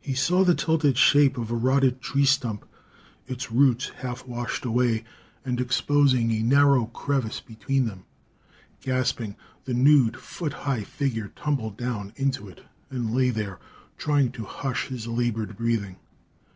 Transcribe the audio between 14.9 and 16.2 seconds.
labored breathing.